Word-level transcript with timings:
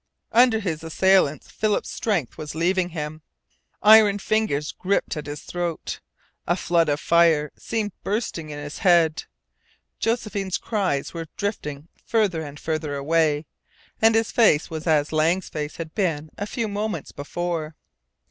Under 0.31 0.59
his 0.61 0.83
assailants, 0.83 1.51
Philip's 1.51 1.91
strength 1.91 2.35
was 2.35 2.55
leaving 2.55 2.89
him. 2.89 3.21
Iron 3.83 4.17
fingers 4.17 4.71
gripped 4.71 5.15
at 5.15 5.27
his 5.27 5.43
throat. 5.43 5.99
A 6.47 6.55
flood 6.55 6.89
of 6.89 6.99
fire 6.99 7.51
seemed 7.55 7.91
bursting 8.01 8.49
his 8.49 8.79
head. 8.79 9.25
Josephine's 9.99 10.57
cries 10.57 11.13
were 11.13 11.27
drifting 11.37 11.87
farther 12.03 12.41
and 12.41 12.59
farther 12.59 12.95
away, 12.95 13.45
and 14.01 14.15
his 14.15 14.31
face 14.31 14.71
was 14.71 14.87
as 14.87 15.11
Lang's 15.11 15.49
face 15.49 15.75
had 15.75 15.93
been 15.93 16.31
a 16.35 16.47
few 16.47 16.67
moments 16.67 17.11
before. 17.11 17.75